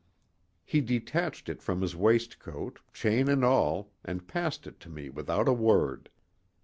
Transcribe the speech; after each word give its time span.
He 0.65 0.81
detached 0.81 1.47
it 1.47 1.61
from 1.61 1.81
his 1.83 1.95
waistcoat, 1.95 2.79
chain 2.91 3.27
and 3.27 3.45
all, 3.45 3.91
and 4.03 4.27
passed 4.27 4.65
it 4.65 4.79
to 4.79 4.89
me 4.89 5.11
without 5.11 5.47
a 5.47 5.53
word. 5.53 6.09